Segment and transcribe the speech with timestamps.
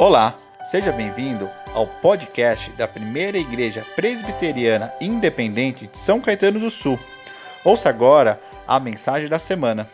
[0.00, 0.38] Olá,
[0.70, 6.96] seja bem-vindo ao podcast da Primeira Igreja Presbiteriana Independente de São Caetano do Sul.
[7.64, 9.90] Ouça agora a mensagem da semana.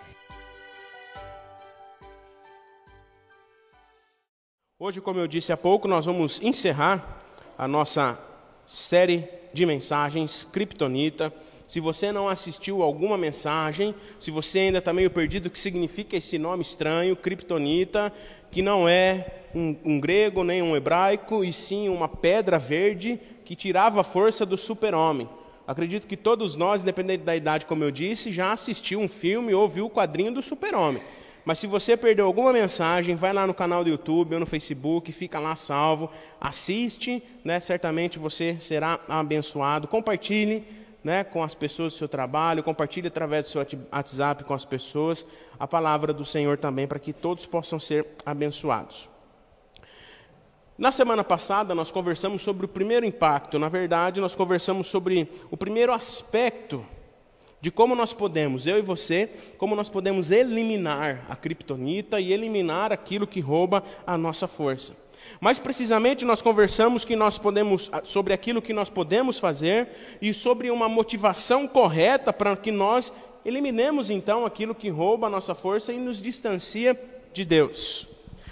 [4.78, 7.22] Hoje, como eu disse há pouco, nós vamos encerrar
[7.56, 8.18] a nossa
[8.66, 11.32] série de mensagens Kryptonita.
[11.66, 16.16] Se você não assistiu alguma mensagem, se você ainda está meio perdido, o que significa
[16.16, 18.12] esse nome estranho, Kryptonita,
[18.50, 23.56] que não é um, um grego nem um hebraico, e sim uma pedra verde que
[23.56, 25.28] tirava a força do super-homem.
[25.66, 29.66] Acredito que todos nós, independente da idade, como eu disse, já assistiu um filme ou
[29.66, 31.00] viu o quadrinho do super-homem.
[31.44, 35.10] Mas se você perdeu alguma mensagem, vai lá no canal do YouTube ou no Facebook,
[35.12, 37.60] fica lá salvo, assiste, né?
[37.60, 39.88] certamente você será abençoado.
[39.88, 40.64] Compartilhe
[41.04, 45.26] né, com as pessoas do seu trabalho, compartilhe através do seu WhatsApp com as pessoas
[45.60, 49.10] a palavra do Senhor também, para que todos possam ser abençoados.
[50.76, 55.56] Na semana passada, nós conversamos sobre o primeiro impacto, na verdade, nós conversamos sobre o
[55.56, 56.84] primeiro aspecto
[57.64, 59.26] de como nós podemos, eu e você,
[59.56, 64.94] como nós podemos eliminar a criptonita e eliminar aquilo que rouba a nossa força.
[65.40, 69.88] Mais precisamente, nós conversamos que nós podemos, ah, sobre aquilo que nós podemos fazer
[70.20, 73.10] e sobre uma motivação correta para que nós
[73.46, 76.94] eliminemos então aquilo que rouba a nossa força e nos distancia
[77.32, 78.06] de Deus.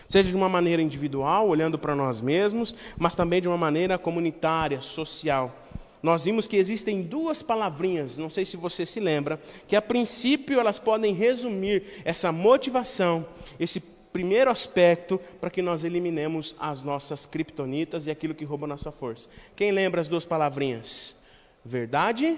[0.09, 4.81] Seja de uma maneira individual, olhando para nós mesmos, mas também de uma maneira comunitária,
[4.81, 5.62] social.
[6.03, 10.59] Nós vimos que existem duas palavrinhas, não sei se você se lembra, que a princípio
[10.59, 13.25] elas podem resumir essa motivação,
[13.59, 13.81] esse
[14.13, 18.91] primeiro aspecto para que nós eliminemos as nossas criptonitas e aquilo que rouba a nossa
[18.91, 19.29] força.
[19.55, 21.17] Quem lembra as duas palavrinhas?
[21.65, 22.37] Verdade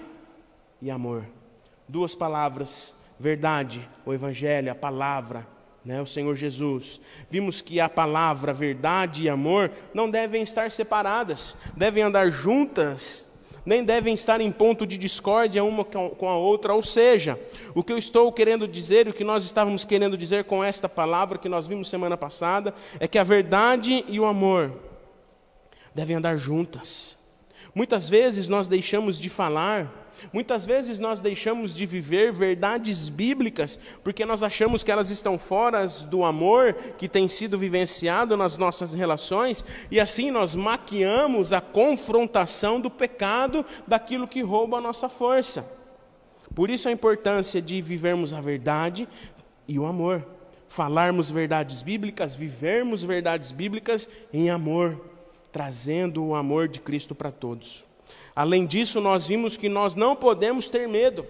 [0.80, 1.24] e amor.
[1.88, 5.46] Duas palavras, verdade, o evangelho, a palavra,
[5.82, 7.00] né, o Senhor Jesus.
[7.30, 13.33] Vimos que a palavra verdade e amor não devem estar separadas, devem andar juntas
[13.64, 16.74] nem devem estar em ponto de discórdia uma com a outra.
[16.74, 17.38] Ou seja,
[17.74, 21.38] o que eu estou querendo dizer, o que nós estávamos querendo dizer com esta palavra
[21.38, 24.72] que nós vimos semana passada, é que a verdade e o amor
[25.94, 27.18] devem andar juntas.
[27.74, 34.24] Muitas vezes nós deixamos de falar Muitas vezes nós deixamos de viver verdades bíblicas porque
[34.24, 39.64] nós achamos que elas estão fora do amor que tem sido vivenciado nas nossas relações
[39.90, 45.64] e assim nós maquiamos a confrontação do pecado daquilo que rouba a nossa força.
[46.54, 49.08] Por isso a importância de vivermos a verdade
[49.66, 50.24] e o amor.
[50.68, 55.00] Falarmos verdades bíblicas, vivermos verdades bíblicas em amor,
[55.52, 57.84] trazendo o amor de Cristo para todos.
[58.34, 61.24] Além disso, nós vimos que nós não podemos ter medo.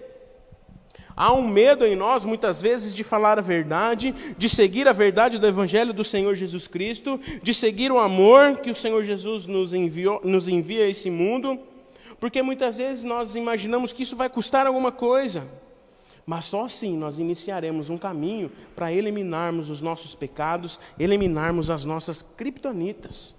[1.15, 5.37] Há um medo em nós, muitas vezes, de falar a verdade, de seguir a verdade
[5.37, 9.71] do Evangelho do Senhor Jesus Cristo, de seguir o amor que o Senhor Jesus nos,
[9.71, 11.57] enviou, nos envia a esse mundo,
[12.19, 15.47] porque muitas vezes nós imaginamos que isso vai custar alguma coisa.
[16.25, 22.23] Mas só assim nós iniciaremos um caminho para eliminarmos os nossos pecados, eliminarmos as nossas
[22.23, 23.35] criptonitas,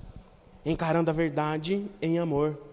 [0.65, 2.66] encarando a verdade em amor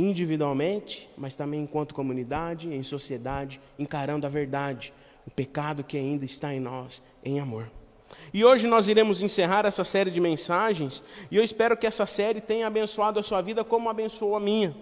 [0.00, 4.94] individualmente, mas também enquanto comunidade, em sociedade, encarando a verdade,
[5.26, 7.70] o pecado que ainda está em nós, em amor.
[8.32, 12.40] E hoje nós iremos encerrar essa série de mensagens, e eu espero que essa série
[12.40, 14.74] tenha abençoado a sua vida como abençoou a minha.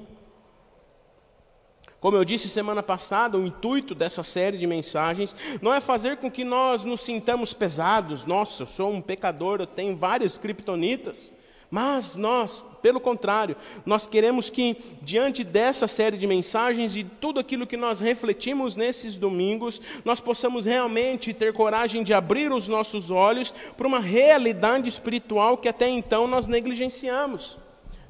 [2.00, 6.30] Como eu disse semana passada, o intuito dessa série de mensagens não é fazer com
[6.30, 8.24] que nós nos sintamos pesados.
[8.24, 11.32] Nossa, eu sou um pecador, eu tenho várias criptonitas.
[11.70, 17.66] Mas nós, pelo contrário, nós queremos que, diante dessa série de mensagens e tudo aquilo
[17.66, 23.52] que nós refletimos nesses domingos, nós possamos realmente ter coragem de abrir os nossos olhos
[23.76, 27.58] para uma realidade espiritual que até então nós negligenciamos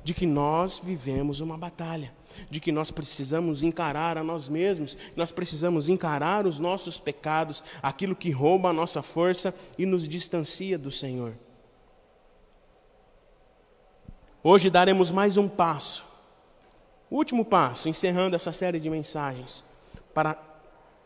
[0.04, 2.14] de que nós vivemos uma batalha,
[2.48, 8.16] de que nós precisamos encarar a nós mesmos, nós precisamos encarar os nossos pecados, aquilo
[8.16, 11.34] que rouba a nossa força e nos distancia do Senhor.
[14.50, 16.06] Hoje daremos mais um passo,
[17.10, 19.62] o último passo, encerrando essa série de mensagens,
[20.14, 20.38] para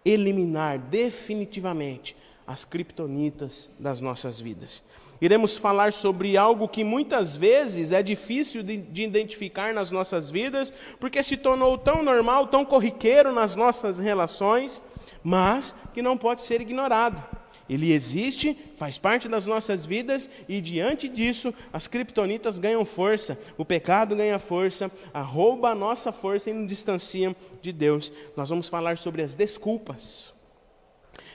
[0.04, 2.16] eliminar definitivamente
[2.46, 4.84] as criptonitas das nossas vidas.
[5.20, 10.72] Iremos falar sobre algo que muitas vezes é difícil de, de, identificar nas nossas vidas,
[11.00, 14.80] porque se tornou tão normal, tão corriqueiro nas nossas relações,
[15.20, 17.20] mas que não pode ser ignorado.
[17.68, 23.64] Ele existe, faz parte das nossas vidas e diante disso as criptonitas ganham força, o
[23.64, 28.12] pecado ganha força, a rouba a nossa força e nos distancia de Deus.
[28.36, 30.32] Nós vamos falar sobre as desculpas.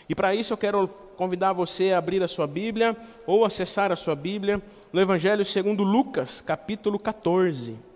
[0.10, 2.96] E para isso eu quero convidar você a abrir a sua Bíblia
[3.26, 7.87] ou acessar a sua Bíblia no Evangelho segundo Lucas, capítulo 14.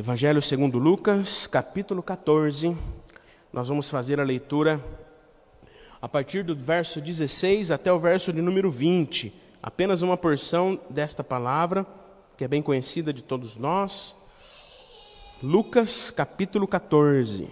[0.00, 2.72] Evangelho segundo Lucas, capítulo 14.
[3.52, 4.80] Nós vamos fazer a leitura
[6.00, 9.34] a partir do verso 16 até o verso de número 20.
[9.60, 11.84] Apenas uma porção desta palavra,
[12.36, 14.14] que é bem conhecida de todos nós.
[15.42, 17.48] Lucas, capítulo 14,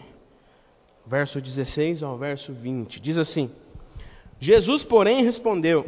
[1.04, 3.00] verso 16 ao verso 20.
[3.00, 3.50] Diz assim:
[4.38, 5.84] Jesus, porém, respondeu: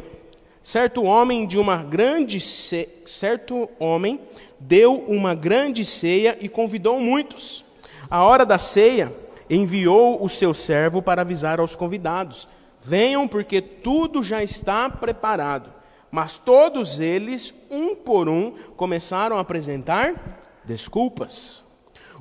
[0.61, 2.89] Certo homem de uma grande ce...
[3.05, 4.19] certo homem
[4.59, 7.65] deu uma grande ceia e convidou muitos.
[8.09, 9.13] A hora da ceia,
[9.49, 12.47] enviou o seu servo para avisar aos convidados:
[12.79, 15.73] Venham, porque tudo já está preparado.
[16.11, 21.63] Mas todos eles, um por um, começaram a apresentar desculpas.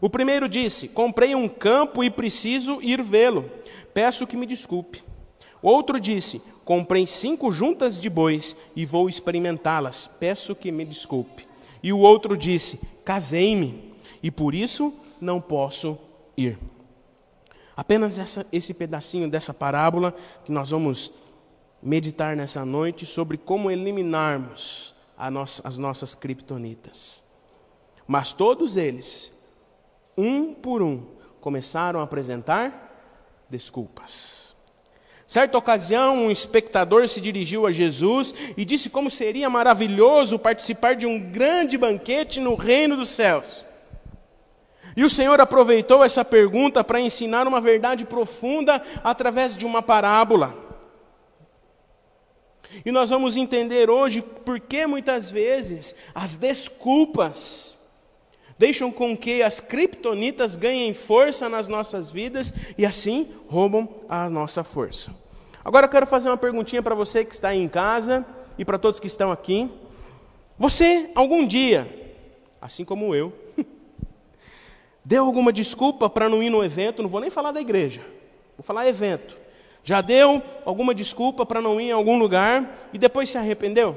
[0.01, 3.51] O primeiro disse: Comprei um campo e preciso ir vê-lo.
[3.93, 5.03] Peço que me desculpe.
[5.63, 10.09] O outro disse: Comprei cinco juntas de bois e vou experimentá-las.
[10.21, 11.49] Peço que me desculpe.
[11.83, 15.99] E o outro disse: Casei-me e por isso não posso
[16.37, 16.59] ir.
[17.77, 20.15] Apenas essa, esse pedacinho dessa parábola
[20.45, 21.13] que nós vamos
[21.83, 24.95] meditar nessa noite sobre como eliminarmos
[25.31, 27.23] nossa, as nossas criptonitas.
[28.07, 29.33] Mas todos eles,
[30.17, 31.07] um por um,
[31.41, 34.48] começaram a apresentar desculpas.
[35.29, 41.07] Certa ocasião, um espectador se dirigiu a Jesus e disse como seria maravilhoso participar de
[41.07, 43.63] um grande banquete no reino dos céus.
[44.97, 50.57] E o Senhor aproveitou essa pergunta para ensinar uma verdade profunda através de uma parábola.
[52.83, 57.77] E nós vamos entender hoje por que muitas vezes as desculpas
[58.59, 64.65] deixam com que as criptonitas ganhem força nas nossas vidas e assim roubam a nossa
[64.65, 65.15] força.
[65.65, 68.27] Agora eu quero fazer uma perguntinha para você que está aí em casa
[68.59, 69.71] e para todos que estão aqui.
[70.59, 72.15] Você, algum dia,
[72.61, 73.33] assim como eu,
[75.05, 77.03] deu alguma desculpa para não ir no evento?
[77.03, 78.03] Não vou nem falar da igreja,
[78.57, 79.37] vou falar evento.
[79.85, 83.97] Já deu alguma desculpa para não ir em algum lugar e depois se arrependeu?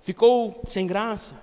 [0.00, 1.34] Ficou sem graça?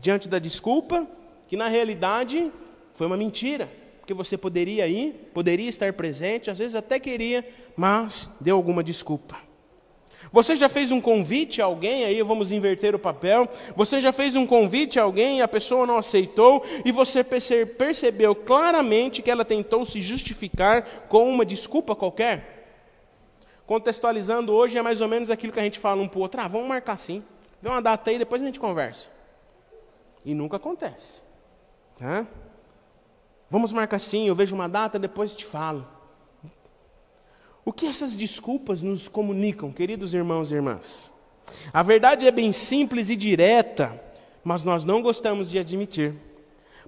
[0.00, 1.06] Diante da desculpa,
[1.48, 2.52] que na realidade
[2.92, 3.70] foi uma mentira,
[4.00, 7.46] porque você poderia ir, poderia estar presente, às vezes até queria,
[7.76, 9.46] mas deu alguma desculpa.
[10.32, 13.48] Você já fez um convite a alguém, aí vamos inverter o papel.
[13.74, 18.34] Você já fez um convite a alguém e a pessoa não aceitou, e você percebeu
[18.34, 22.54] claramente que ela tentou se justificar com uma desculpa qualquer?
[23.66, 26.40] Contextualizando hoje é mais ou menos aquilo que a gente fala um para o outro:
[26.40, 27.22] ah, vamos marcar sim,
[27.60, 29.15] vê uma data aí, depois a gente conversa.
[30.26, 31.22] E nunca acontece.
[31.96, 32.26] Tá?
[33.48, 35.86] Vamos marcar sim, eu vejo uma data, depois te falo.
[37.64, 41.12] O que essas desculpas nos comunicam, queridos irmãos e irmãs?
[41.72, 44.02] A verdade é bem simples e direta,
[44.42, 46.14] mas nós não gostamos de admitir.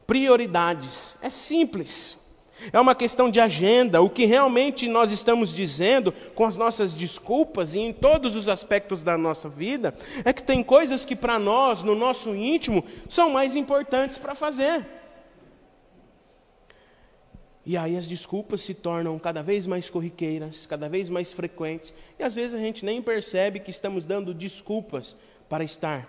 [0.05, 1.17] Prioridades.
[1.23, 2.19] É simples.
[2.73, 4.03] É uma questão de agenda.
[4.03, 9.03] O que realmente nós estamos dizendo com as nossas desculpas e em todos os aspectos
[9.03, 9.95] da nossa vida
[10.25, 14.87] é que tem coisas que para nós, no nosso íntimo, são mais importantes para fazer.
[17.65, 22.23] E aí as desculpas se tornam cada vez mais corriqueiras, cada vez mais frequentes, e
[22.23, 25.15] às vezes a gente nem percebe que estamos dando desculpas
[25.51, 26.09] para estar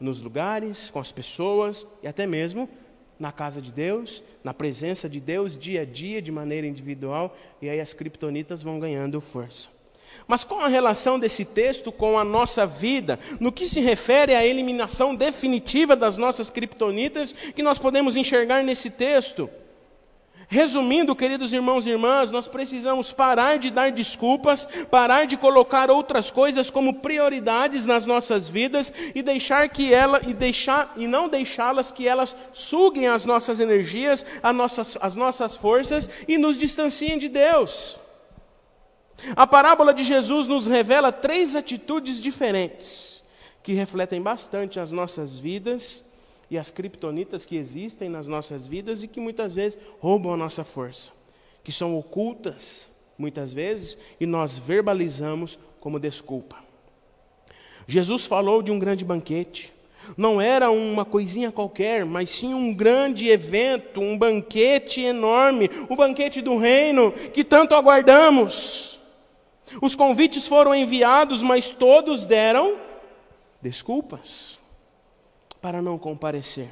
[0.00, 2.68] nos lugares, com as pessoas e até mesmo
[3.18, 7.68] na casa de Deus, na presença de Deus, dia a dia, de maneira individual, e
[7.68, 9.68] aí as criptonitas vão ganhando força.
[10.26, 14.44] Mas qual a relação desse texto com a nossa vida, no que se refere à
[14.44, 19.48] eliminação definitiva das nossas criptonitas, que nós podemos enxergar nesse texto?
[20.48, 26.30] Resumindo, queridos irmãos e irmãs, nós precisamos parar de dar desculpas, parar de colocar outras
[26.30, 31.90] coisas como prioridades nas nossas vidas e deixar que ela e deixar e não deixá-las
[31.90, 37.28] que elas suguem as nossas energias, as nossas, as nossas forças e nos distanciem de
[37.28, 37.98] Deus.
[39.34, 43.22] A parábola de Jesus nos revela três atitudes diferentes
[43.64, 46.04] que refletem bastante as nossas vidas
[46.50, 50.64] e as criptonitas que existem nas nossas vidas e que muitas vezes roubam a nossa
[50.64, 51.10] força,
[51.64, 56.56] que são ocultas muitas vezes e nós verbalizamos como desculpa.
[57.86, 59.72] Jesus falou de um grande banquete.
[60.16, 66.40] Não era uma coisinha qualquer, mas sim um grande evento, um banquete enorme, o banquete
[66.40, 69.00] do reino que tanto aguardamos.
[69.82, 72.76] Os convites foram enviados, mas todos deram
[73.60, 74.60] desculpas
[75.66, 76.68] para não comparecer.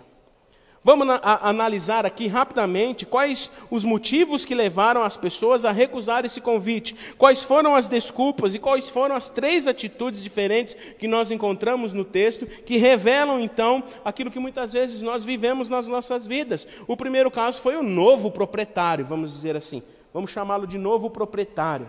[0.85, 1.09] Vamos
[1.43, 7.43] analisar aqui rapidamente quais os motivos que levaram as pessoas a recusar esse convite, quais
[7.43, 12.47] foram as desculpas e quais foram as três atitudes diferentes que nós encontramos no texto
[12.47, 16.65] que revelam então aquilo que muitas vezes nós vivemos nas nossas vidas.
[16.87, 19.83] O primeiro caso foi o novo proprietário, vamos dizer assim,
[20.13, 21.89] vamos chamá-lo de novo proprietário.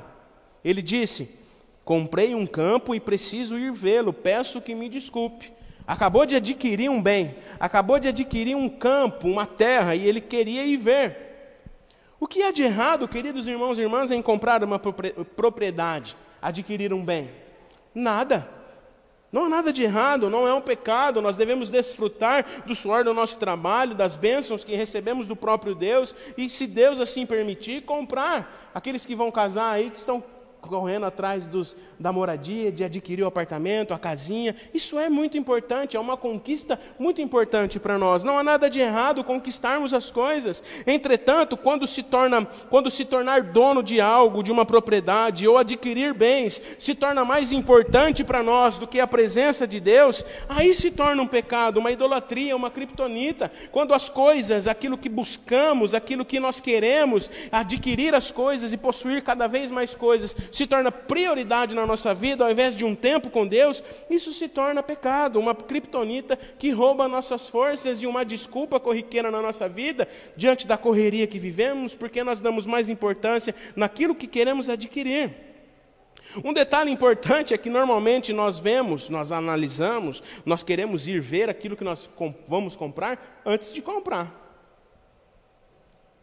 [0.64, 1.30] Ele disse:
[1.84, 5.54] Comprei um campo e preciso ir vê-lo, peço que me desculpe.
[5.88, 10.66] Acabou de adquirir um bem, acabou de adquirir um campo, uma terra, e ele queria
[10.66, 11.26] ir ver.
[12.20, 17.06] O que há de errado, queridos irmãos e irmãs, em comprar uma propriedade, adquirir um
[17.06, 17.30] bem?
[17.94, 18.50] Nada.
[19.32, 23.14] Não há nada de errado, não é um pecado, nós devemos desfrutar do suor do
[23.14, 28.72] nosso trabalho, das bênçãos que recebemos do próprio Deus, e se Deus assim permitir, comprar.
[28.74, 30.24] Aqueles que vão casar aí, que estão
[30.66, 34.56] correndo atrás dos, da moradia, de adquirir o apartamento, a casinha.
[34.74, 38.24] Isso é muito importante, é uma conquista muito importante para nós.
[38.24, 40.64] Não há nada de errado conquistarmos as coisas.
[40.86, 46.14] Entretanto, quando se torna, quando se tornar dono de algo, de uma propriedade ou adquirir
[46.14, 50.92] bens, se torna mais importante para nós do que a presença de Deus, aí se
[50.92, 53.52] torna um pecado, uma idolatria, uma criptonita.
[53.72, 59.24] Quando as coisas, aquilo que buscamos, aquilo que nós queremos, adquirir as coisas e possuir
[59.24, 63.30] cada vez mais coisas, se torna prioridade na nossa vida, ao invés de um tempo
[63.30, 68.80] com Deus, isso se torna pecado, uma criptonita que rouba nossas forças e uma desculpa
[68.80, 74.16] corriqueira na nossa vida, diante da correria que vivemos, porque nós damos mais importância naquilo
[74.16, 75.30] que queremos adquirir.
[76.42, 81.76] Um detalhe importante é que normalmente nós vemos, nós analisamos, nós queremos ir ver aquilo
[81.76, 82.10] que nós
[82.48, 84.34] vamos comprar antes de comprar.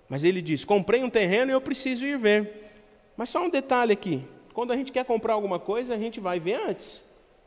[0.08, 2.71] Mas ele diz: comprei um terreno e eu preciso ir ver.
[3.16, 6.38] Mas só um detalhe aqui: quando a gente quer comprar alguma coisa, a gente vai
[6.38, 7.02] ver antes.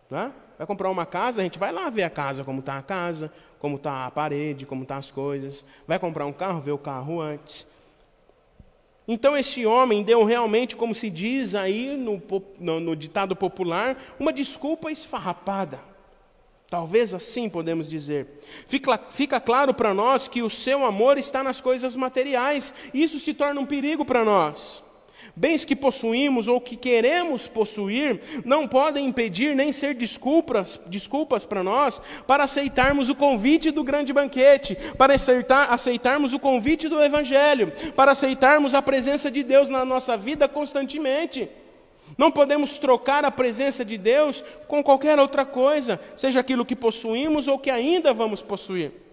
[0.10, 0.32] Né?
[0.58, 3.32] Vai comprar uma casa, a gente vai lá ver a casa, como está a casa,
[3.60, 5.66] como está a parede, como estão tá as coisas.
[5.88, 7.68] Vai comprar um carro, ver o carro antes.
[9.08, 12.22] Então, esse homem deu realmente, como se diz aí no,
[12.60, 15.80] no, no ditado popular, uma desculpa esfarrapada.
[16.70, 18.28] Talvez assim podemos dizer.
[18.68, 22.74] Fica, fica claro para nós que o seu amor está nas coisas materiais.
[22.94, 24.84] Isso se torna um perigo para nós.
[25.38, 31.62] Bens que possuímos ou que queremos possuir não podem impedir nem ser desculpas, desculpas para
[31.62, 37.74] nós para aceitarmos o convite do grande banquete, para aceitar, aceitarmos o convite do Evangelho,
[37.98, 41.50] para aceitarmos a presença de Deus na nossa vida constantemente.
[42.18, 47.50] Não podemos trocar a presença de Deus com qualquer outra coisa, seja aquilo que possuímos
[47.50, 49.05] ou que ainda vamos possuir.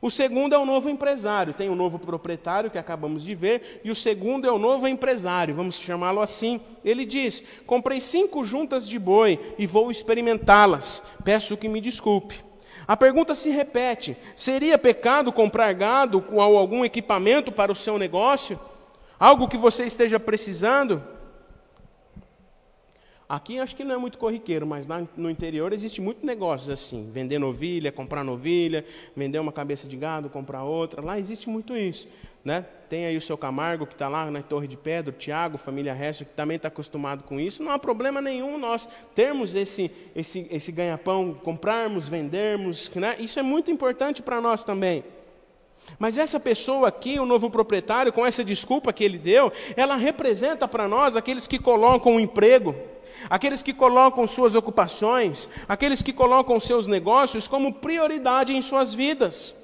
[0.00, 1.52] O segundo é o novo empresário.
[1.52, 5.54] Tem o novo proprietário que acabamos de ver, e o segundo é o novo empresário,
[5.54, 6.60] vamos chamá-lo assim.
[6.84, 11.02] Ele diz: Comprei cinco juntas de boi e vou experimentá-las.
[11.24, 12.44] Peço que me desculpe.
[12.86, 18.58] A pergunta se repete: seria pecado comprar gado ou algum equipamento para o seu negócio?
[19.18, 21.02] Algo que você esteja precisando?
[23.28, 27.10] Aqui acho que não é muito corriqueiro, mas lá no interior existe muito negócios assim,
[27.10, 28.82] vender novilha, comprar novilha,
[29.14, 31.02] vender uma cabeça de gado, comprar outra.
[31.02, 32.08] Lá existe muito isso,
[32.42, 32.64] né?
[32.88, 36.24] Tem aí o seu Camargo que está lá na Torre de Pedro, Tiago, família Resto,
[36.24, 37.62] que também está acostumado com isso.
[37.62, 43.14] Não há problema nenhum nós termos esse esse esse ganha-pão, comprarmos, vendermos, né?
[43.18, 45.04] Isso é muito importante para nós também.
[45.98, 50.66] Mas essa pessoa aqui, o novo proprietário, com essa desculpa que ele deu, ela representa
[50.66, 52.74] para nós aqueles que colocam o emprego
[53.28, 59.54] aqueles que colocam suas ocupações, aqueles que colocam seus negócios como prioridade em suas vidas.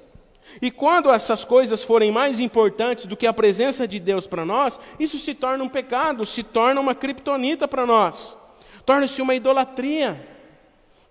[0.61, 4.79] E quando essas coisas forem mais importantes do que a presença de Deus para nós,
[4.99, 8.37] isso se torna um pecado, se torna uma criptonita para nós,
[8.85, 10.34] torna-se uma idolatria.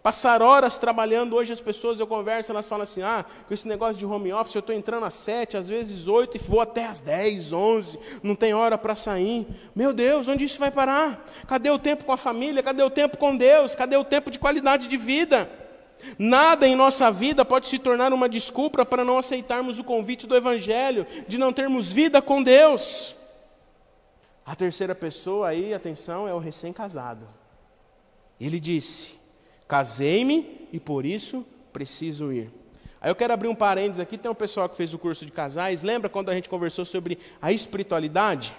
[0.05, 3.95] Passar horas trabalhando, hoje as pessoas eu converso, elas falam assim: ah, com esse negócio
[3.95, 7.01] de home office, eu estou entrando às sete, às vezes oito, e vou até às
[7.01, 9.47] dez, onze, não tem hora para sair.
[9.75, 11.27] Meu Deus, onde isso vai parar?
[11.49, 12.63] Cadê o tempo com a família?
[12.63, 13.75] Cadê o tempo com Deus?
[13.75, 15.51] Cadê o tempo de qualidade de vida?
[16.19, 20.37] Nada em nossa vida pode se tornar uma desculpa para não aceitarmos o convite do
[20.37, 23.17] Evangelho, de não termos vida com Deus.
[24.45, 27.27] A terceira pessoa aí, atenção, é o recém-casado.
[28.39, 29.24] Ele disse:
[29.67, 32.51] Casei-me e por isso preciso ir.
[33.01, 35.33] Aí eu quero abrir um parênteses aqui, tem um pessoal que fez o curso de
[35.33, 38.57] casais, lembra quando a gente conversou sobre a espiritualidade?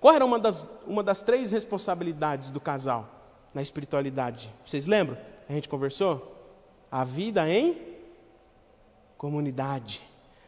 [0.00, 3.08] Qual era uma das, uma das três responsabilidades do casal
[3.52, 4.52] na espiritualidade?
[4.64, 5.18] Vocês lembram?
[5.48, 6.36] A gente conversou?
[6.90, 7.76] A vida em
[9.16, 10.02] comunidade.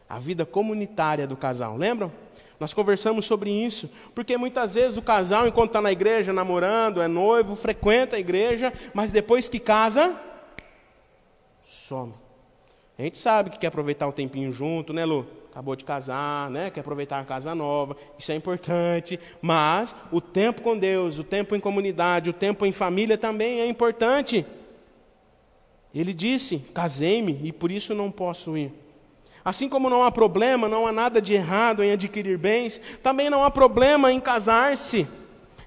[0.09, 2.11] A vida comunitária do casal, lembram?
[2.61, 7.07] Nós conversamos sobre isso, porque muitas vezes o casal, enquanto está na igreja, namorando, é
[7.07, 10.15] noivo, frequenta a igreja, mas depois que casa,
[11.65, 12.13] some.
[12.99, 15.25] A gente sabe que quer aproveitar um tempinho junto, né, Lu?
[15.49, 16.69] Acabou de casar, né?
[16.69, 19.19] Quer aproveitar a casa nova, isso é importante.
[19.41, 23.65] Mas o tempo com Deus, o tempo em comunidade, o tempo em família também é
[23.65, 24.45] importante.
[25.95, 28.71] Ele disse: casei-me e por isso não posso ir.
[29.43, 33.43] Assim como não há problema, não há nada de errado em adquirir bens, também não
[33.43, 35.07] há problema em casar-se.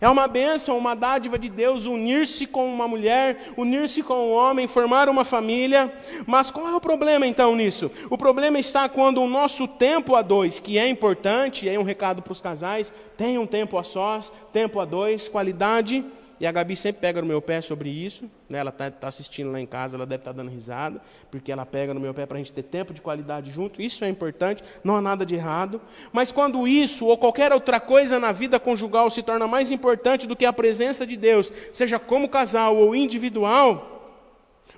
[0.01, 4.69] É uma bênção, uma dádiva de Deus unir-se com uma mulher, unir-se com um homem,
[4.69, 5.93] formar uma família.
[6.27, 7.91] Mas qual é o problema então nisso?
[8.11, 12.21] O problema está quando o nosso tempo a dois, que é importante, é um recado
[12.21, 16.05] para os casais, tem um tempo a sós, tempo a dois, qualidade
[16.45, 18.31] e a Gabi sempre pega no meu pé sobre isso.
[18.51, 18.59] Né?
[18.59, 21.65] Ela está tá assistindo lá em casa, ela deve estar tá dando risada, porque ela
[21.65, 23.81] pega no meu pé para a gente ter tempo de qualidade junto.
[23.81, 25.81] Isso é importante, não há nada de errado.
[26.13, 30.37] Mas quando isso ou qualquer outra coisa na vida conjugal se torna mais importante do
[30.37, 34.21] que a presença de Deus, seja como casal ou individual,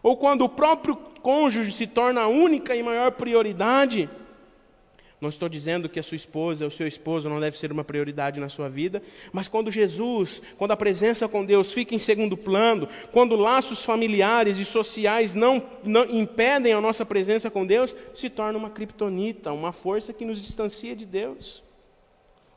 [0.05, 4.09] ou quando o próprio cônjuge se torna a única e maior prioridade,
[5.21, 8.39] não estou dizendo que a sua esposa, o seu esposo não deve ser uma prioridade
[8.39, 12.87] na sua vida, mas quando Jesus, quando a presença com Deus fica em segundo plano,
[13.13, 18.59] quando laços familiares e sociais não, não impedem a nossa presença com Deus, se torna
[18.59, 21.65] uma criptonita, uma força que nos distancia de Deus.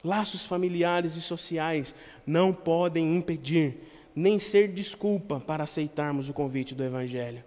[0.03, 3.77] Laços familiares e sociais não podem impedir,
[4.13, 7.43] nem ser desculpa para aceitarmos o convite do Evangelho.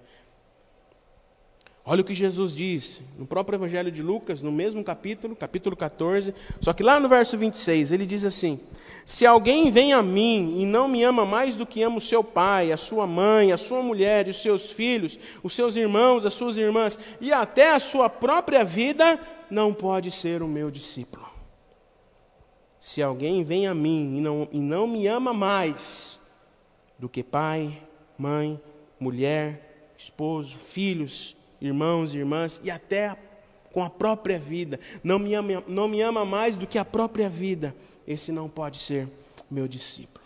[1.85, 6.33] Olha o que Jesus diz no próprio Evangelho de Lucas, no mesmo capítulo, capítulo 14,
[6.61, 8.61] só que lá no verso 26, ele diz assim:
[9.05, 12.23] Se alguém vem a mim e não me ama mais do que ama o seu
[12.23, 16.57] pai, a sua mãe, a sua mulher, os seus filhos, os seus irmãos, as suas
[16.57, 19.19] irmãs e até a sua própria vida,
[19.51, 21.27] não pode ser o meu discípulo.
[22.79, 26.19] Se alguém vem a mim e não, e não me ama mais
[26.97, 27.83] do que pai,
[28.17, 28.61] mãe,
[29.01, 33.16] mulher, esposo, filhos, irmãos e irmãs, e até
[33.73, 37.28] com a própria vida, não me ama, não me ama mais do que a própria
[37.28, 37.75] vida,
[38.07, 39.09] esse não pode ser
[39.50, 40.21] meu discípulo.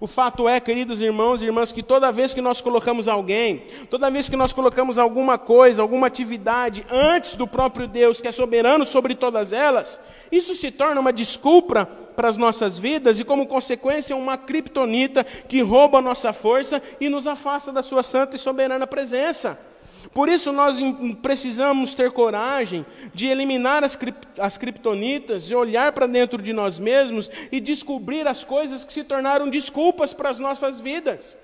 [0.00, 4.10] O fato é, queridos irmãos e irmãs, que toda vez que nós colocamos alguém, toda
[4.10, 8.86] vez que nós colocamos alguma coisa, alguma atividade antes do próprio Deus, que é soberano
[8.86, 11.84] sobre todas elas, isso se torna uma desculpa
[12.16, 17.10] para as nossas vidas e, como consequência, uma criptonita que rouba a nossa força e
[17.10, 19.71] nos afasta da sua santa e soberana presença.
[20.12, 20.78] Por isso nós
[21.22, 23.98] precisamos ter coragem de eliminar as,
[24.38, 29.04] as criptonitas e olhar para dentro de nós mesmos e descobrir as coisas que se
[29.04, 31.36] tornaram desculpas para as nossas vidas.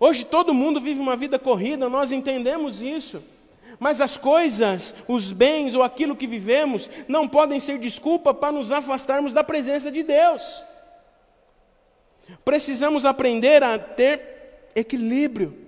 [0.00, 3.22] Hoje todo mundo vive uma vida corrida, nós entendemos isso.
[3.78, 8.72] Mas as coisas, os bens ou aquilo que vivemos não podem ser desculpa para nos
[8.72, 10.64] afastarmos da presença de Deus.
[12.44, 15.61] Precisamos aprender a ter equilíbrio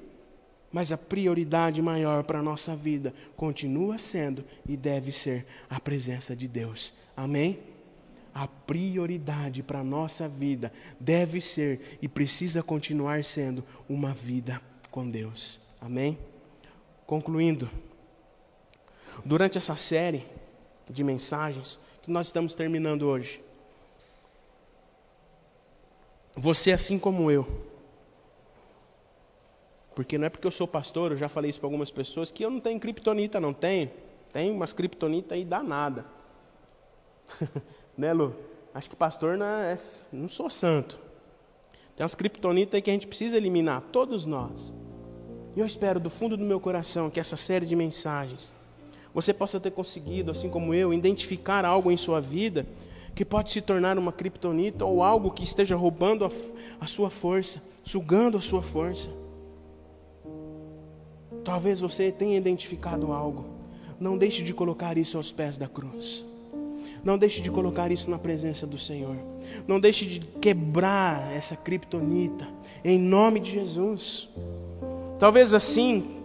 [0.74, 6.34] mas a prioridade maior para a nossa vida continua sendo e deve ser a presença
[6.34, 6.92] de Deus.
[7.16, 7.60] Amém?
[8.34, 14.60] A prioridade para a nossa vida deve ser e precisa continuar sendo uma vida
[14.90, 15.60] com Deus.
[15.80, 16.18] Amém?
[17.06, 17.70] Concluindo,
[19.24, 20.26] durante essa série
[20.90, 23.40] de mensagens que nós estamos terminando hoje,
[26.34, 27.73] você, assim como eu,
[29.94, 32.44] porque não é porque eu sou pastor, eu já falei isso para algumas pessoas, que
[32.44, 33.90] eu não tenho criptonita, não tenho.
[34.32, 36.04] Tem umas criptonita aí danada.
[37.96, 38.34] né, Lu?
[38.74, 39.78] Acho que pastor não, é,
[40.12, 40.98] não sou santo.
[41.96, 44.74] Tem umas criptonitas aí que a gente precisa eliminar, todos nós.
[45.56, 48.52] E eu espero do fundo do meu coração que essa série de mensagens
[49.14, 52.66] você possa ter conseguido, assim como eu, identificar algo em sua vida
[53.14, 56.30] que pode se tornar uma criptonita ou algo que esteja roubando a,
[56.80, 59.08] a sua força, sugando a sua força.
[61.44, 63.44] Talvez você tenha identificado algo.
[64.00, 66.24] Não deixe de colocar isso aos pés da cruz.
[67.04, 69.16] Não deixe de colocar isso na presença do Senhor.
[69.68, 72.48] Não deixe de quebrar essa criptonita.
[72.82, 74.30] Em nome de Jesus.
[75.18, 76.22] Talvez assim,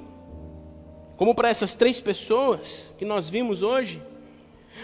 [1.18, 4.02] como para essas três pessoas que nós vimos hoje,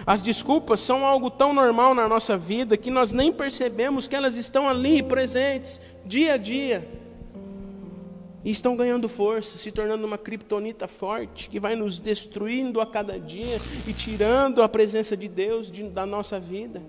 [0.06, 4.36] as desculpas são algo tão normal na nossa vida que nós nem percebemos que elas
[4.36, 7.05] estão ali presentes, dia a dia.
[8.46, 13.20] E estão ganhando força, se tornando uma criptonita forte que vai nos destruindo a cada
[13.20, 16.84] dia e tirando a presença de Deus de, da nossa vida.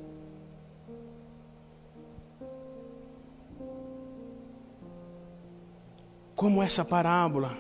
[6.35, 7.57] Como essa parábola,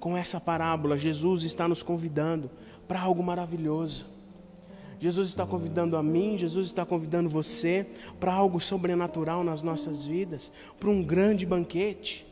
[0.00, 2.50] com essa parábola, Jesus está nos convidando
[2.88, 4.04] para algo maravilhoso.
[4.98, 7.86] Jesus está convidando a mim, Jesus está convidando você
[8.18, 12.31] para algo sobrenatural nas nossas vidas, para um grande banquete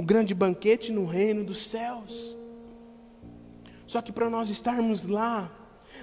[0.00, 2.34] o grande banquete no reino dos céus.
[3.86, 5.52] Só que para nós estarmos lá,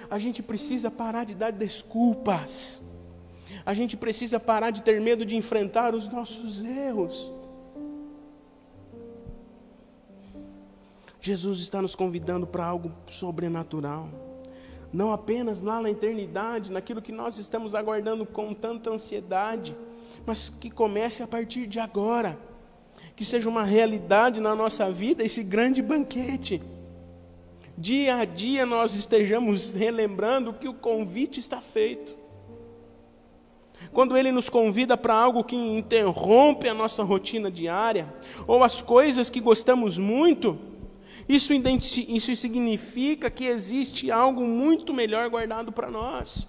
[0.08, 2.80] a gente precisa parar de dar desculpas.
[3.66, 7.28] A gente precisa parar de ter medo de enfrentar os nossos erros.
[11.20, 14.08] Jesus está nos convidando para algo sobrenatural.
[14.92, 19.76] Não apenas lá na eternidade, naquilo que nós estamos aguardando com tanta ansiedade,
[20.24, 22.38] mas que comece a partir de agora.
[23.18, 26.62] Que seja uma realidade na nossa vida esse grande banquete.
[27.76, 32.14] Dia a dia nós estejamos relembrando que o convite está feito.
[33.92, 38.06] Quando Ele nos convida para algo que interrompe a nossa rotina diária,
[38.46, 40.56] ou as coisas que gostamos muito,
[41.28, 46.46] isso, isso significa que existe algo muito melhor guardado para nós.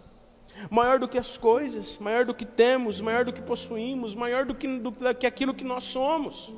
[0.70, 4.56] Maior do que as coisas, maior do que temos, maior do que possuímos, maior do
[4.56, 6.54] que, do que aquilo que nós somos.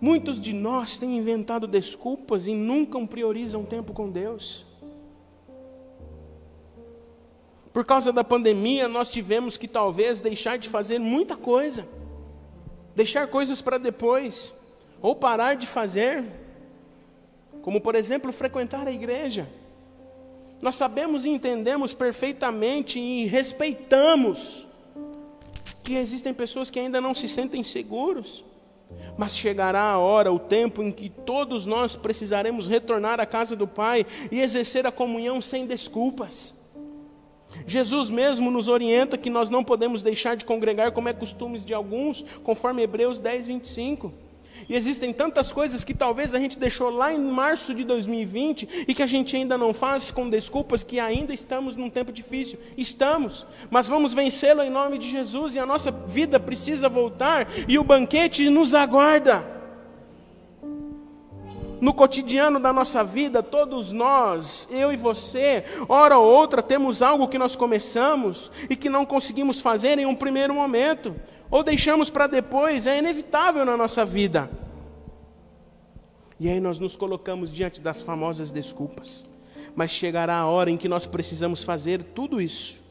[0.00, 4.66] Muitos de nós têm inventado desculpas e nunca priorizam tempo com Deus.
[7.72, 11.86] Por causa da pandemia, nós tivemos que talvez deixar de fazer muita coisa,
[12.94, 14.52] deixar coisas para depois
[15.02, 16.24] ou parar de fazer,
[17.62, 19.48] como por exemplo frequentar a igreja.
[20.60, 24.66] Nós sabemos e entendemos perfeitamente e respeitamos
[25.82, 28.44] que existem pessoas que ainda não se sentem seguros,
[29.16, 33.66] mas chegará a hora, o tempo em que todos nós precisaremos retornar à casa do
[33.66, 36.54] Pai e exercer a comunhão sem desculpas.
[37.66, 41.72] Jesus mesmo nos orienta que nós não podemos deixar de congregar como é costume de
[41.72, 44.12] alguns, conforme Hebreus 10, 25.
[44.68, 48.94] E existem tantas coisas que talvez a gente deixou lá em março de 2020 e
[48.94, 52.58] que a gente ainda não faz com desculpas que ainda estamos num tempo difícil.
[52.76, 57.78] Estamos, mas vamos vencê-lo em nome de Jesus e a nossa vida precisa voltar e
[57.78, 59.56] o banquete nos aguarda.
[61.80, 67.28] No cotidiano da nossa vida, todos nós, eu e você, hora ou outra, temos algo
[67.28, 71.14] que nós começamos e que não conseguimos fazer em um primeiro momento
[71.50, 74.50] ou deixamos para depois, é inevitável na nossa vida.
[76.38, 79.24] E aí nós nos colocamos diante das famosas desculpas.
[79.74, 82.84] Mas chegará a hora em que nós precisamos fazer tudo isso.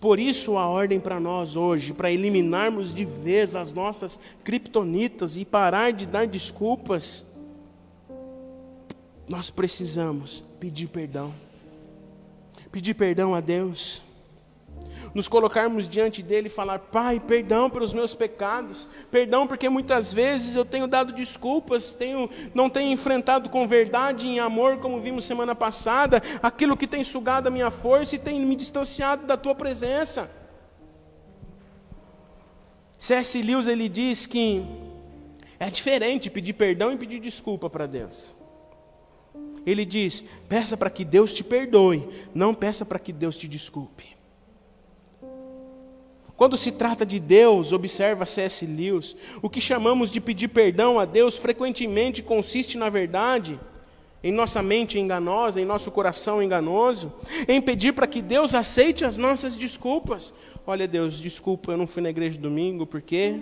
[0.00, 5.44] Por isso a ordem para nós hoje, para eliminarmos de vez as nossas criptonitas e
[5.44, 7.24] parar de dar desculpas,
[9.28, 11.34] nós precisamos pedir perdão.
[12.72, 14.02] Pedir perdão a Deus
[15.14, 20.54] nos colocarmos diante dele e falar: Pai, perdão pelos meus pecados, perdão porque muitas vezes
[20.54, 25.24] eu tenho dado desculpas, tenho, não tenho enfrentado com verdade e em amor, como vimos
[25.24, 29.54] semana passada, aquilo que tem sugado a minha força e tem me distanciado da tua
[29.54, 30.30] presença.
[32.98, 33.40] C.S.
[33.40, 34.62] Lewis ele diz que
[35.58, 38.34] é diferente pedir perdão e pedir desculpa para Deus.
[39.64, 44.19] Ele diz: peça para que Deus te perdoe, não peça para que Deus te desculpe.
[46.40, 48.64] Quando se trata de Deus, observa C.S.
[48.64, 53.60] Lewis, o que chamamos de pedir perdão a Deus frequentemente consiste, na verdade,
[54.24, 57.12] em nossa mente enganosa, em nosso coração enganoso,
[57.46, 60.32] em pedir para que Deus aceite as nossas desculpas.
[60.66, 63.38] Olha, Deus, desculpa, eu não fui na igreja domingo, por quê?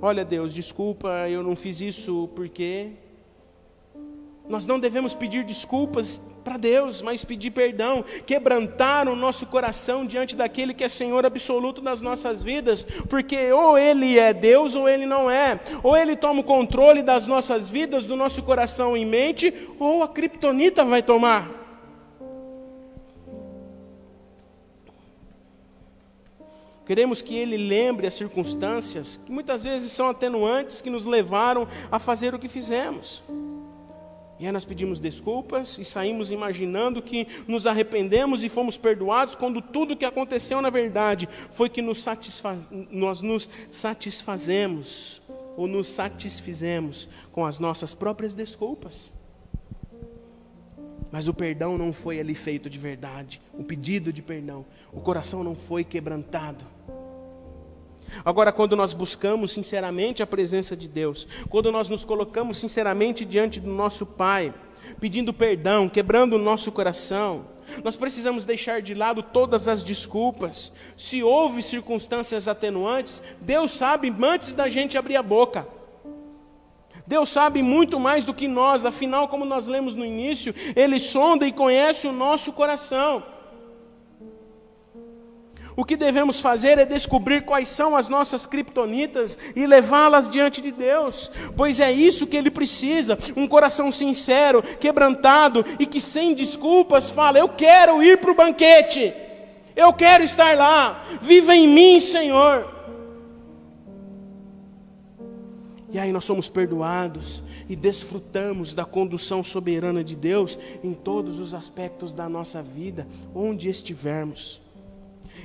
[0.00, 2.92] Olha, Deus, desculpa, eu não fiz isso, por quê?
[4.48, 10.34] Nós não devemos pedir desculpas para Deus, mas pedir perdão, quebrantar o nosso coração diante
[10.34, 15.06] daquele que é Senhor absoluto das nossas vidas, porque ou Ele é Deus ou Ele
[15.06, 19.54] não é, ou Ele toma o controle das nossas vidas, do nosso coração e mente,
[19.78, 21.62] ou a criptonita vai tomar.
[26.84, 31.98] Queremos que Ele lembre as circunstâncias que muitas vezes são atenuantes que nos levaram a
[32.00, 33.22] fazer o que fizemos.
[34.42, 39.62] E aí nós pedimos desculpas e saímos imaginando que nos arrependemos e fomos perdoados, quando
[39.62, 42.68] tudo o que aconteceu na verdade foi que nos satisfaz...
[42.90, 45.22] nós nos satisfazemos
[45.56, 49.12] ou nos satisfizemos com as nossas próprias desculpas.
[51.12, 55.44] Mas o perdão não foi ali feito de verdade, o pedido de perdão, o coração
[55.44, 56.64] não foi quebrantado.
[58.24, 63.60] Agora, quando nós buscamos sinceramente a presença de Deus, quando nós nos colocamos sinceramente diante
[63.60, 64.52] do nosso Pai,
[65.00, 67.46] pedindo perdão, quebrando o nosso coração,
[67.82, 70.72] nós precisamos deixar de lado todas as desculpas.
[70.96, 75.66] Se houve circunstâncias atenuantes, Deus sabe antes da gente abrir a boca.
[77.06, 81.46] Deus sabe muito mais do que nós, afinal, como nós lemos no início, Ele sonda
[81.46, 83.22] e conhece o nosso coração.
[85.74, 90.70] O que devemos fazer é descobrir quais são as nossas criptonitas e levá-las diante de
[90.70, 97.10] Deus, pois é isso que Ele precisa: um coração sincero, quebrantado e que sem desculpas
[97.10, 99.14] fala: Eu quero ir para o banquete,
[99.74, 102.70] eu quero estar lá, viva em mim, Senhor.
[105.92, 111.52] E aí nós somos perdoados e desfrutamos da condução soberana de Deus em todos os
[111.52, 114.62] aspectos da nossa vida, onde estivermos.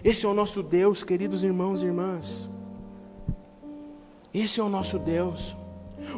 [0.03, 2.49] Esse é o nosso Deus, queridos irmãos e irmãs.
[4.33, 5.55] Esse é o nosso Deus.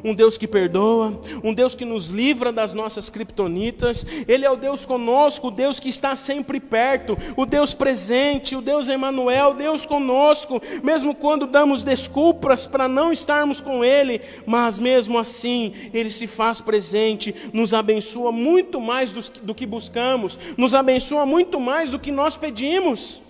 [0.04, 4.06] Um Deus que perdoa, um Deus que nos livra das nossas criptonitas.
[4.28, 8.62] Ele é o Deus conosco, o Deus que está sempre perto, o Deus presente, o
[8.62, 15.18] Deus Emanuel, Deus conosco, mesmo quando damos desculpas para não estarmos com ele, mas mesmo
[15.18, 21.26] assim ele se faz presente, nos abençoa muito mais do, do que buscamos, nos abençoa
[21.26, 23.22] muito mais do que nós pedimos.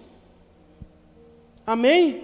[1.69, 2.23] Amém?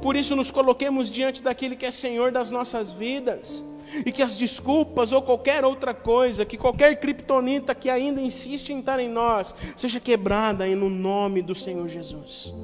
[0.00, 3.62] Por isso nos coloquemos diante daquele que é Senhor das nossas vidas.
[4.04, 8.78] E que as desculpas ou qualquer outra coisa, que qualquer criptonita que ainda insiste em
[8.78, 12.54] estar em nós, seja quebrada no nome do Senhor Jesus.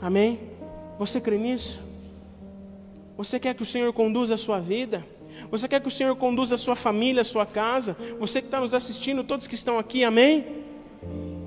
[0.00, 0.38] Amém?
[0.96, 1.80] Você crê nisso?
[3.16, 5.04] Você quer que o Senhor conduza a sua vida?
[5.50, 7.96] Você quer que o Senhor conduza a sua família, a sua casa?
[8.20, 10.62] Você que está nos assistindo, todos que estão aqui, amém?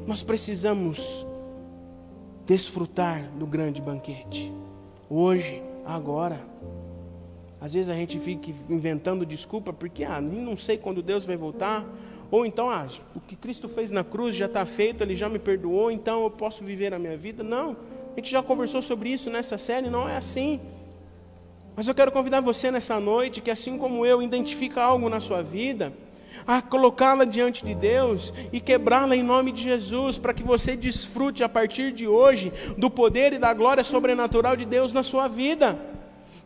[0.06, 1.26] Nós precisamos
[2.46, 4.52] desfrutar do grande banquete.
[5.10, 6.40] Hoje, agora.
[7.60, 11.86] Às vezes a gente fica inventando desculpa porque, ah, não sei quando Deus vai voltar.
[12.30, 15.40] Ou então, ah, o que Cristo fez na cruz já está feito, Ele já me
[15.40, 17.44] perdoou, então eu posso viver a minha vida.
[17.44, 17.76] Não,
[18.14, 20.60] a gente já conversou sobre isso nessa série, não é assim.
[21.76, 25.42] Mas eu quero convidar você nessa noite que, assim como eu, identifica algo na sua
[25.42, 25.94] vida
[26.48, 31.44] a colocá-la diante de Deus e quebrá-la em nome de Jesus, para que você desfrute
[31.44, 35.78] a partir de hoje do poder e da glória sobrenatural de Deus na sua vida.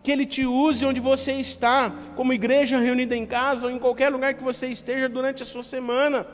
[0.01, 4.09] Que Ele te use onde você está, como igreja reunida em casa ou em qualquer
[4.09, 6.25] lugar que você esteja durante a sua semana.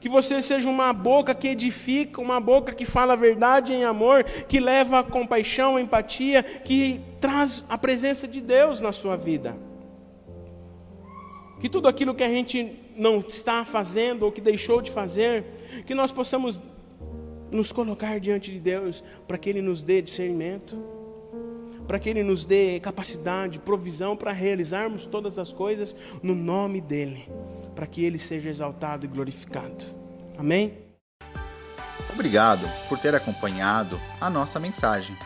[0.00, 4.24] Que você seja uma boca que edifica, uma boca que fala a verdade em amor,
[4.24, 9.56] que leva a compaixão, a empatia, que traz a presença de Deus na sua vida.
[11.60, 15.44] Que tudo aquilo que a gente não está fazendo ou que deixou de fazer,
[15.86, 16.60] que nós possamos
[17.50, 20.82] nos colocar diante de Deus para que Ele nos dê discernimento,
[21.86, 27.28] para que Ele nos dê capacidade, provisão para realizarmos todas as coisas no nome dEle,
[27.74, 29.84] para que Ele seja exaltado e glorificado.
[30.38, 30.78] Amém?
[32.12, 35.16] Obrigado por ter acompanhado a nossa mensagem.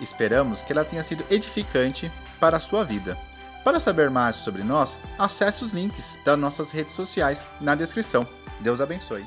[0.00, 3.18] Esperamos que ela tenha sido edificante para a sua vida.
[3.64, 8.26] Para saber mais sobre nós, acesse os links das nossas redes sociais na descrição.
[8.60, 9.26] Deus abençoe.